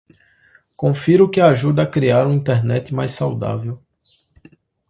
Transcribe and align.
Confira 0.75 1.23
o 1.25 1.29
que 1.33 1.39
ajuda 1.41 1.83
a 1.83 1.87
criar 1.87 2.25
uma 2.25 2.35
Internet 2.35 2.91
mais 2.91 3.11
saudável. 3.11 3.79